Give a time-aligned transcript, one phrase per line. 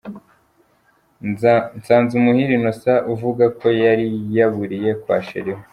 [1.79, 4.05] Nsanzumuhire Innocent, uvuga ko yari
[4.37, 5.63] yaburiye kwa Cherie we